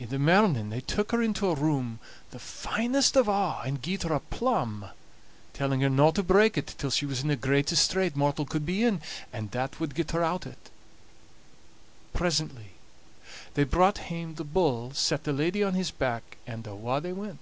[0.00, 2.00] In the morning they took her into a room,
[2.32, 4.86] the finest of a', and gied her a plum,
[5.52, 8.66] telling her no to break it till she was in the greatest strait mortal could
[8.66, 9.00] be in,
[9.32, 10.68] and that wad get her out o't.
[12.12, 12.70] Presently
[13.54, 17.38] they brought hame the bull, set the lady on his back, and awa' they went.